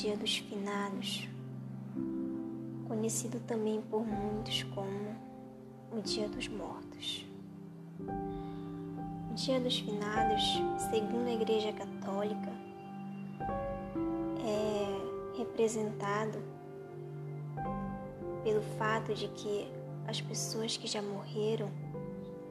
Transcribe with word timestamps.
Dia 0.00 0.16
dos 0.16 0.38
Finados, 0.38 1.28
conhecido 2.88 3.38
também 3.40 3.82
por 3.82 4.02
muitos 4.02 4.62
como 4.62 5.14
o 5.92 6.00
Dia 6.00 6.26
dos 6.26 6.48
Mortos. 6.48 7.26
O 9.30 9.34
Dia 9.34 9.60
dos 9.60 9.78
Finados, 9.78 10.42
segundo 10.90 11.26
a 11.26 11.32
Igreja 11.32 11.70
Católica, 11.74 12.50
é 14.42 15.36
representado 15.36 16.42
pelo 18.42 18.62
fato 18.78 19.12
de 19.12 19.28
que 19.28 19.70
as 20.08 20.18
pessoas 20.22 20.78
que 20.78 20.86
já 20.86 21.02
morreram 21.02 21.70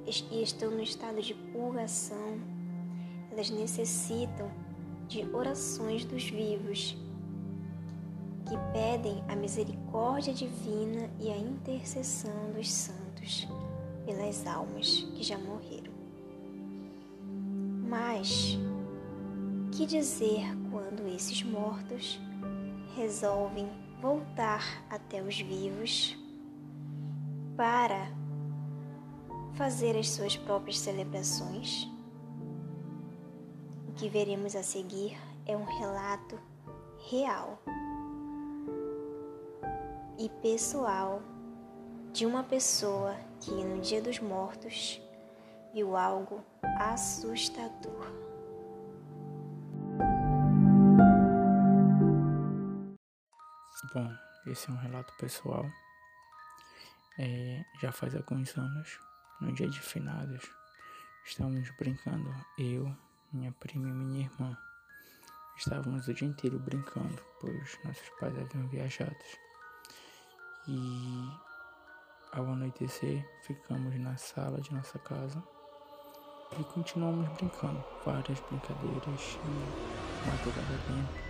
e 0.05 0.43
estão 0.43 0.69
no 0.69 0.83
estado 0.83 1.19
de 1.19 1.33
purgação, 1.33 2.39
elas 3.31 3.49
necessitam 3.49 4.51
de 5.09 5.27
orações 5.33 6.05
dos 6.05 6.29
vivos, 6.29 6.95
que 8.45 8.55
pedem 8.71 9.23
a 9.27 9.35
misericórdia 9.35 10.31
divina 10.33 11.09
e 11.19 11.31
a 11.31 11.37
intercessão 11.37 12.51
dos 12.53 12.71
santos 12.71 13.47
pelas 14.05 14.45
almas 14.45 15.01
que 15.15 15.23
já 15.23 15.37
morreram. 15.37 15.91
Mas, 17.87 18.57
que 19.71 19.85
dizer 19.87 20.45
quando 20.71 21.07
esses 21.07 21.41
mortos 21.41 22.19
resolvem 22.95 23.67
voltar 23.99 24.83
até 24.91 25.23
os 25.23 25.39
vivos 25.39 26.15
para 27.57 28.11
fazer 29.53 29.97
as 29.97 30.11
suas 30.11 30.37
próprias 30.37 30.77
celebrações? 30.77 31.89
Que 33.99 34.07
veremos 34.07 34.55
a 34.55 34.63
seguir 34.63 35.17
é 35.45 35.57
um 35.57 35.65
relato 35.65 36.39
real 37.09 37.61
e 40.17 40.29
pessoal 40.41 41.21
de 42.13 42.25
uma 42.25 42.41
pessoa 42.41 43.17
que 43.41 43.51
no 43.51 43.81
Dia 43.81 44.01
dos 44.01 44.17
Mortos 44.19 45.01
viu 45.73 45.97
algo 45.97 46.41
assustador. 46.79 48.05
Bom, 53.93 54.09
esse 54.47 54.69
é 54.69 54.73
um 54.73 54.77
relato 54.77 55.13
pessoal. 55.17 55.65
É, 57.17 57.65
já 57.81 57.91
faz 57.91 58.15
alguns 58.15 58.57
anos, 58.57 58.97
no 59.41 59.53
dia 59.53 59.67
de 59.67 59.81
finados, 59.81 60.49
estamos 61.25 61.69
brincando, 61.71 62.33
eu, 62.57 62.95
minha 63.31 63.51
prima 63.53 63.87
e 63.87 63.91
minha 63.91 64.21
irmã. 64.21 64.57
Estávamos 65.57 66.07
o 66.07 66.13
dia 66.13 66.27
inteiro 66.27 66.57
brincando, 66.59 67.21
pois 67.39 67.77
nossos 67.83 68.09
pais 68.19 68.37
haviam 68.37 68.67
viajado. 68.67 69.15
E 70.67 71.29
ao 72.31 72.45
anoitecer, 72.45 73.27
ficamos 73.43 73.97
na 73.99 74.15
sala 74.17 74.61
de 74.61 74.73
nossa 74.73 74.97
casa 74.99 75.43
e 76.59 76.63
continuamos 76.63 77.27
brincando. 77.37 77.83
Várias 78.05 78.39
brincadeiras 78.39 79.37
e 79.43 80.29
madrugada 80.29 80.77
dentro. 80.87 81.29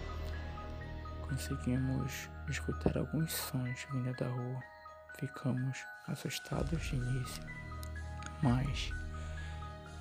Conseguimos 1.28 2.30
escutar 2.50 2.98
alguns 2.98 3.34
sons 3.34 3.88
vindo 3.92 4.14
da 4.16 4.28
rua. 4.28 4.64
Ficamos 5.20 5.78
assustados 6.08 6.82
de 6.82 6.96
início, 6.96 7.44
mas 8.42 8.92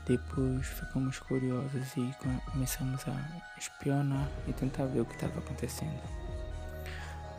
depois 0.08 0.66
ficamos 0.66 1.18
curiosos 1.18 1.94
e 1.98 2.14
começamos 2.50 3.06
a 3.06 3.58
espionar 3.58 4.26
e 4.46 4.54
tentar 4.54 4.86
ver 4.86 5.02
o 5.02 5.04
que 5.04 5.12
estava 5.12 5.38
acontecendo. 5.38 6.00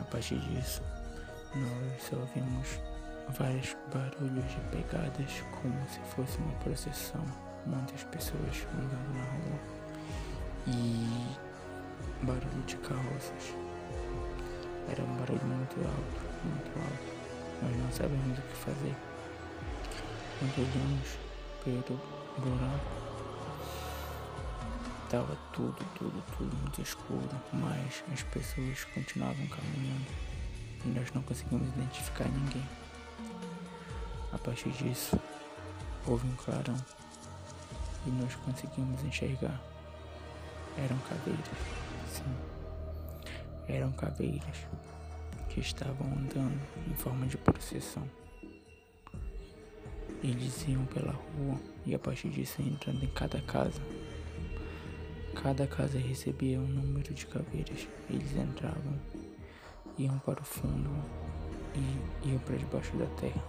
A 0.00 0.04
partir 0.04 0.38
disso, 0.38 0.80
nós 1.52 2.12
ouvimos 2.12 2.78
vários 3.36 3.76
barulhos 3.92 4.48
de 4.48 4.60
pegadas, 4.70 5.42
como 5.60 5.74
se 5.88 5.98
fosse 6.14 6.38
uma 6.38 6.52
procissão, 6.60 7.24
muitas 7.66 8.04
pessoas 8.04 8.64
andando 8.72 9.14
na 9.14 9.24
rua 9.24 9.58
e 10.68 11.36
barulho 12.22 12.62
de 12.68 12.76
carroças. 12.76 13.54
Era 14.88 15.02
um 15.02 15.16
barulho 15.16 15.44
muito 15.44 15.76
alto, 15.80 16.22
muito 16.44 16.78
alto. 16.78 17.20
Nós 17.62 17.76
não 17.76 17.90
sabemos 17.90 18.38
o 18.38 18.42
que 18.42 18.56
fazer. 18.56 18.94
Quando 20.38 20.58
olhamos 20.58 21.18
pelo 21.64 22.19
buraco. 22.38 23.00
Tava 25.08 25.36
tudo, 25.52 25.76
tudo, 25.98 26.22
tudo 26.36 26.56
muito 26.56 26.80
escuro, 26.80 27.28
mas 27.52 28.04
as 28.12 28.22
pessoas 28.22 28.84
continuavam 28.94 29.46
caminhando 29.48 30.06
e 30.84 30.88
nós 30.88 31.12
não 31.12 31.22
conseguimos 31.22 31.68
identificar 31.68 32.28
ninguém. 32.28 32.66
A 34.32 34.38
partir 34.38 34.70
disso, 34.70 35.18
houve 36.06 36.26
um 36.28 36.36
clarão 36.36 36.76
e 38.06 38.10
nós 38.10 38.34
conseguimos 38.36 39.02
enxergar. 39.02 39.60
Eram 40.78 40.96
caveiras, 40.98 41.44
sim, 42.08 42.36
eram 43.66 43.90
caveiras 43.92 44.56
que 45.48 45.60
estavam 45.60 46.06
andando 46.06 46.60
em 46.88 46.94
forma 46.94 47.26
de 47.26 47.36
procissão. 47.36 48.08
Eles 50.22 50.68
iam 50.68 50.84
pela 50.86 51.12
rua 51.12 51.58
e 51.86 51.94
a 51.94 51.98
partir 51.98 52.28
disso 52.28 52.60
entrando 52.60 53.02
em 53.02 53.08
cada 53.08 53.40
casa. 53.40 53.80
Cada 55.42 55.66
casa 55.66 55.98
recebia 55.98 56.60
um 56.60 56.66
número 56.66 57.14
de 57.14 57.26
caveiras. 57.26 57.88
Eles 58.10 58.36
entravam, 58.36 59.00
iam 59.96 60.18
para 60.18 60.42
o 60.42 60.44
fundo 60.44 60.90
e 61.74 62.28
iam 62.28 62.38
para 62.40 62.56
debaixo 62.56 62.94
da 62.98 63.06
terra. 63.18 63.42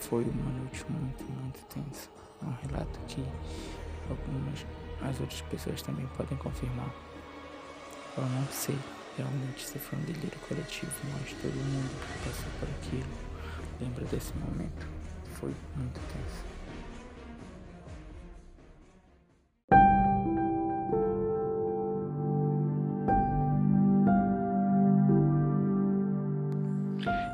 Foi 0.00 0.24
uma 0.24 0.50
noite 0.52 0.82
muito, 0.88 1.22
muito 1.24 1.62
tensa. 1.66 2.08
É 2.42 2.46
um 2.46 2.66
relato 2.66 2.98
que 3.06 3.22
algumas 4.08 4.64
as 5.02 5.20
outras 5.20 5.42
pessoas 5.42 5.82
também 5.82 6.06
podem 6.16 6.38
confirmar. 6.38 6.90
Eu 8.16 8.24
não 8.24 8.46
sei 8.46 8.78
realmente 9.18 9.66
se 9.66 9.78
foi 9.78 9.98
um 9.98 10.02
delírio 10.02 10.38
coletivo, 10.48 10.92
mas 11.12 11.32
todo 11.34 11.52
mundo 11.52 11.90
passou 12.24 12.50
por 12.58 12.68
aquilo 12.70 13.33
lembra 13.80 14.04
desse 14.06 14.32
momento. 14.36 14.86
Foi 15.34 15.52
muito 15.76 16.00
tenso. 16.12 16.54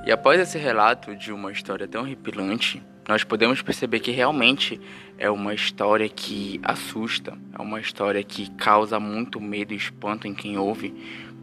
E 0.06 0.12
após 0.12 0.40
esse 0.40 0.58
relato 0.58 1.14
de 1.14 1.32
uma 1.32 1.52
história 1.52 1.86
tão 1.86 2.02
horripilante, 2.02 2.82
nós 3.08 3.22
podemos 3.22 3.62
perceber 3.62 4.00
que 4.00 4.10
realmente 4.10 4.80
é 5.18 5.30
uma 5.30 5.54
história 5.54 6.08
que 6.08 6.60
assusta, 6.64 7.38
é 7.56 7.62
uma 7.62 7.80
história 7.80 8.22
que 8.24 8.50
causa 8.52 8.98
muito 8.98 9.40
medo 9.40 9.72
e 9.72 9.76
espanto 9.76 10.26
em 10.26 10.34
quem 10.34 10.58
ouve, 10.58 10.92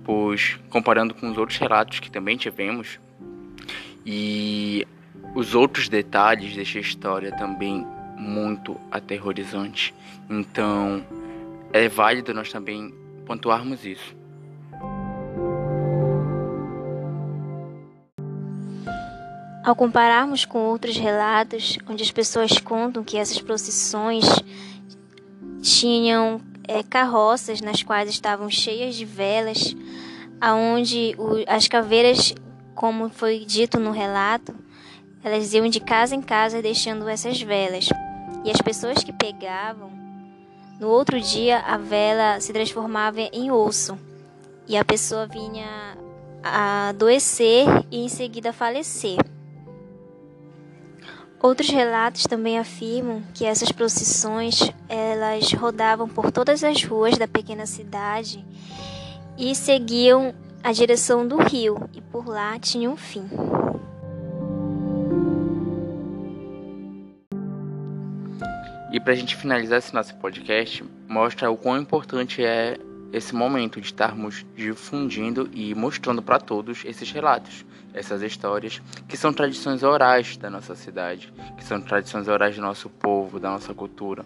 pois 0.04 0.60
comparando 0.70 1.14
com 1.14 1.30
os 1.30 1.38
outros 1.38 1.58
relatos 1.58 2.00
que 2.00 2.12
também 2.12 2.36
tivemos, 2.36 3.00
e 4.10 4.88
os 5.36 5.54
outros 5.54 5.90
detalhes 5.90 6.56
desta 6.56 6.80
história 6.80 7.30
também 7.34 7.86
muito 8.18 8.78
aterrorizante. 8.90 9.94
Então, 10.30 11.06
é 11.74 11.90
válido 11.90 12.34
nós 12.34 12.50
também 12.50 12.94
pontuarmos 13.26 13.86
isso. 13.86 14.16
Ao 19.62 19.76
compararmos 19.76 20.46
com 20.46 20.60
outros 20.60 20.96
relatos, 20.96 21.78
onde 21.90 22.02
as 22.02 22.10
pessoas 22.10 22.58
contam 22.60 23.04
que 23.04 23.18
essas 23.18 23.42
procissões 23.42 24.24
tinham 25.62 26.40
é, 26.66 26.82
carroças 26.82 27.60
nas 27.60 27.84
quais 27.84 28.10
estavam 28.10 28.50
cheias 28.50 28.96
de 28.96 29.04
velas, 29.04 29.76
aonde 30.40 31.14
o, 31.18 31.44
as 31.46 31.68
caveiras 31.68 32.34
como 32.78 33.10
foi 33.10 33.40
dito 33.40 33.80
no 33.80 33.90
relato, 33.90 34.56
elas 35.24 35.52
iam 35.52 35.68
de 35.68 35.80
casa 35.80 36.16
em 36.16 36.22
casa 36.22 36.62
deixando 36.62 37.10
essas 37.10 37.42
velas. 37.42 37.90
E 38.46 38.52
as 38.52 38.62
pessoas 38.62 39.04
que 39.04 39.12
pegavam, 39.12 39.92
no 40.80 40.88
outro 40.88 41.20
dia 41.20 41.58
a 41.58 41.76
vela 41.76 42.40
se 42.40 42.54
transformava 42.54 43.20
em 43.20 43.50
osso. 43.50 43.98
E 44.68 44.78
a 44.78 44.86
pessoa 44.86 45.26
vinha 45.26 45.98
a 46.44 46.90
adoecer 46.90 47.66
e 47.90 48.06
em 48.06 48.10
seguida 48.10 48.54
falecer. 48.54 49.18
Outros 51.42 51.70
relatos 51.70 52.24
também 52.24 52.60
afirmam 52.60 53.24
que 53.34 53.44
essas 53.44 53.72
procissões 53.72 54.60
elas 54.88 55.52
rodavam 55.54 56.08
por 56.08 56.32
todas 56.32 56.64
as 56.64 56.84
ruas 56.84 57.18
da 57.18 57.28
pequena 57.28 57.66
cidade 57.66 58.46
e 59.36 59.56
seguiam 59.56 60.34
a 60.68 60.72
direção 60.74 61.26
do 61.26 61.38
rio 61.38 61.90
e 61.94 62.02
por 62.02 62.28
lá 62.28 62.60
tinha 62.60 62.90
um 62.90 62.98
fim. 62.98 63.24
E 68.92 69.00
para 69.00 69.14
a 69.14 69.16
gente 69.16 69.38
finalizar 69.38 69.80
esse 69.80 69.94
nosso 69.94 70.14
podcast, 70.18 70.84
mostra 71.08 71.50
o 71.50 71.56
quão 71.56 71.78
importante 71.78 72.44
é 72.44 72.78
esse 73.14 73.34
momento 73.34 73.80
de 73.80 73.88
estarmos 73.88 74.46
difundindo 74.58 75.50
e 75.54 75.74
mostrando 75.74 76.22
para 76.22 76.38
todos 76.38 76.84
esses 76.84 77.10
relatos, 77.14 77.66
essas 77.94 78.22
histórias 78.22 78.82
que 79.08 79.16
são 79.16 79.32
tradições 79.32 79.84
orais 79.84 80.36
da 80.36 80.50
nossa 80.50 80.76
cidade, 80.76 81.32
que 81.56 81.64
são 81.64 81.80
tradições 81.80 82.28
orais 82.28 82.58
do 82.58 82.62
nosso 82.62 82.90
povo, 82.90 83.40
da 83.40 83.50
nossa 83.50 83.74
cultura. 83.74 84.26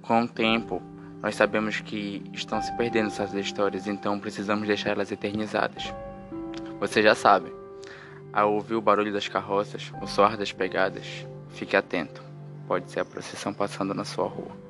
Com 0.00 0.22
o 0.22 0.28
tempo, 0.28 0.80
nós 1.26 1.34
sabemos 1.34 1.80
que 1.80 2.22
estão 2.32 2.62
se 2.62 2.72
perdendo 2.76 3.08
essas 3.08 3.34
histórias, 3.34 3.88
então 3.88 4.16
precisamos 4.16 4.64
deixar 4.64 4.90
elas 4.90 5.10
eternizadas. 5.10 5.92
Você 6.78 7.02
já 7.02 7.16
sabe. 7.16 7.52
Ao 8.32 8.54
ouvir 8.54 8.76
o 8.76 8.80
barulho 8.80 9.12
das 9.12 9.26
carroças, 9.26 9.92
o 10.00 10.06
soar 10.06 10.36
das 10.36 10.52
pegadas, 10.52 11.26
fique 11.48 11.76
atento. 11.76 12.22
Pode 12.68 12.88
ser 12.92 13.00
a 13.00 13.04
procissão 13.04 13.52
passando 13.52 13.92
na 13.92 14.04
sua 14.04 14.28
rua. 14.28 14.65